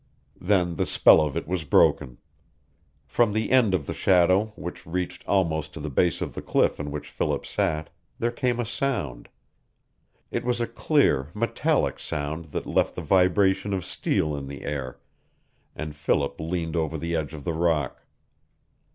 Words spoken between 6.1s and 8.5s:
of the cliff on which Philip sat, there